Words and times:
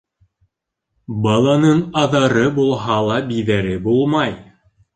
Баланың 1.25 1.83
аҙары 2.05 2.47
булһа 2.57 2.99
ла 3.11 3.21
биҙәре 3.31 3.79
булмай. 3.87 4.39